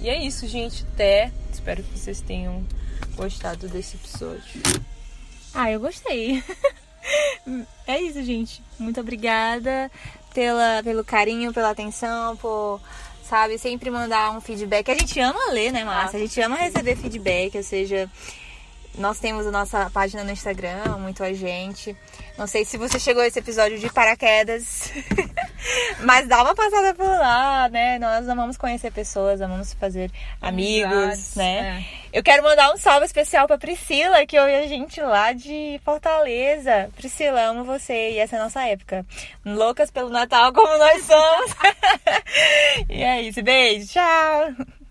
E 0.00 0.08
é 0.08 0.22
isso, 0.22 0.46
gente. 0.46 0.84
Até. 0.92 1.32
Espero 1.52 1.82
que 1.82 1.98
vocês 1.98 2.20
tenham 2.20 2.64
gostado 3.16 3.68
desse 3.68 3.96
episódio. 3.96 4.62
Ah, 5.54 5.70
eu 5.70 5.80
gostei. 5.80 6.42
É 7.86 8.00
isso, 8.00 8.22
gente. 8.22 8.62
Muito 8.78 8.98
obrigada 8.98 9.90
pela, 10.32 10.82
pelo 10.82 11.04
carinho, 11.04 11.52
pela 11.52 11.70
atenção, 11.70 12.34
por, 12.36 12.80
sabe, 13.22 13.58
sempre 13.58 13.90
mandar 13.90 14.30
um 14.30 14.40
feedback. 14.40 14.90
A 14.90 14.94
gente 14.94 15.20
ama 15.20 15.52
ler, 15.52 15.70
né, 15.70 15.84
Márcia? 15.84 16.18
A 16.18 16.22
gente 16.22 16.40
ama 16.40 16.56
receber 16.56 16.96
feedback, 16.96 17.56
ou 17.56 17.62
seja, 17.62 18.10
nós 18.96 19.18
temos 19.18 19.46
a 19.46 19.50
nossa 19.50 19.90
página 19.90 20.22
no 20.22 20.30
Instagram, 20.30 20.98
muito 20.98 21.22
a 21.22 21.32
gente. 21.32 21.96
Não 22.38 22.46
sei 22.46 22.64
se 22.64 22.76
você 22.76 22.98
chegou 22.98 23.22
a 23.22 23.26
esse 23.26 23.38
episódio 23.38 23.78
de 23.78 23.92
paraquedas, 23.92 24.92
mas 26.00 26.26
dá 26.26 26.42
uma 26.42 26.54
passada 26.54 26.94
por 26.94 27.06
lá, 27.06 27.68
né? 27.68 27.98
Nós 27.98 28.28
amamos 28.28 28.56
conhecer 28.56 28.92
pessoas, 28.92 29.40
amamos 29.40 29.74
fazer 29.74 30.10
amigos, 30.40 31.34
né? 31.36 31.84
É. 32.12 32.18
Eu 32.18 32.22
quero 32.22 32.42
mandar 32.42 32.72
um 32.72 32.76
salve 32.76 33.06
especial 33.06 33.46
pra 33.46 33.58
Priscila, 33.58 34.24
que 34.26 34.38
ouve 34.38 34.54
a 34.54 34.66
gente 34.66 35.00
lá 35.00 35.32
de 35.32 35.80
Fortaleza. 35.84 36.88
Priscila, 36.96 37.46
amo 37.46 37.64
você 37.64 38.12
e 38.12 38.18
essa 38.18 38.36
é 38.36 38.38
a 38.38 38.44
nossa 38.44 38.64
época. 38.66 39.04
Loucas 39.44 39.90
pelo 39.90 40.08
Natal 40.08 40.52
como 40.52 40.78
nós 40.78 41.04
somos. 41.04 41.54
e 42.88 43.02
é 43.02 43.22
isso, 43.22 43.42
beijo, 43.42 43.88
tchau! 43.88 44.83